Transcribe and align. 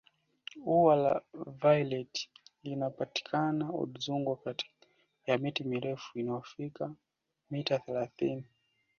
ua 0.75 0.95
la 0.95 1.21
vaileti 1.45 2.29
linapatikana 2.63 3.71
udzungwa 3.73 4.35
katikati 4.37 4.87
ya 5.25 5.37
miti 5.37 5.63
mirefu 5.63 6.19
inayofika 6.19 6.93
mita 7.49 7.79
thelathini 7.79 8.43